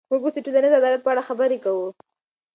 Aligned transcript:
موږ 0.09 0.21
اوس 0.23 0.33
د 0.35 0.39
ټولنیز 0.45 0.73
عدالت 0.79 1.01
په 1.03 1.09
اړه 1.13 1.27
خبرې 1.29 1.57
کوو. 1.63 1.87